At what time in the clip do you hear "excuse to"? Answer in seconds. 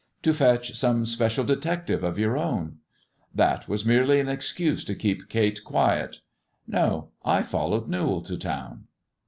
4.29-4.95